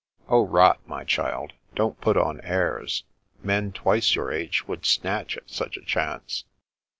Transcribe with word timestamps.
"Oh, 0.27 0.47
rot, 0.47 0.79
my 0.87 1.03
child. 1.03 1.53
Don't 1.75 2.01
put 2.01 2.17
on 2.17 2.41
airs. 2.41 3.03
Men 3.43 3.71
twice 3.71 4.15
your 4.15 4.31
age 4.31 4.67
would 4.67 4.83
snatch 4.83 5.37
at 5.37 5.47
such 5.47 5.77
a 5.77 5.85
chance." 5.85 6.43